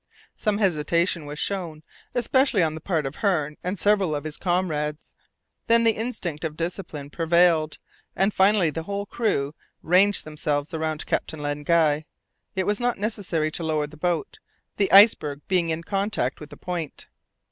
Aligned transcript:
Some 0.35 0.57
hesitation 0.57 1.27
was 1.27 1.37
shown 1.37 1.83
especially 2.15 2.63
on 2.63 2.73
the 2.73 2.81
part 2.81 3.05
of 3.05 3.17
Hearne 3.17 3.55
and 3.63 3.77
several 3.77 4.15
of 4.15 4.23
his 4.23 4.35
comrades. 4.35 5.13
Then 5.67 5.83
the 5.83 5.91
instinct 5.91 6.43
of 6.43 6.57
discipline 6.57 7.11
prevailed, 7.11 7.77
and 8.15 8.33
finally 8.33 8.71
the 8.71 8.81
whole 8.81 9.05
crew 9.05 9.53
ranged 9.83 10.23
themselves 10.23 10.73
around 10.73 11.05
Captain 11.05 11.37
Len 11.39 11.61
Guy. 11.61 12.05
It 12.55 12.63
was 12.65 12.79
not 12.79 12.97
necessary 12.97 13.51
to 13.51 13.63
lower 13.63 13.85
the 13.85 13.95
boat, 13.95 14.39
the 14.77 14.91
iceberg 14.91 15.41
being 15.47 15.69
in 15.69 15.83
contact 15.83 16.39
with 16.39 16.49
the 16.49 16.57
point. 16.57 17.05